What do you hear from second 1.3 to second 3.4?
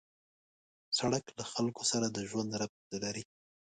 له خلکو سره د ژوند ربط لري.